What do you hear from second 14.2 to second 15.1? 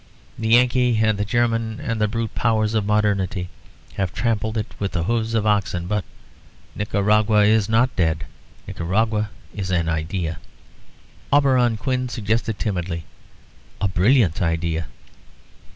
idea."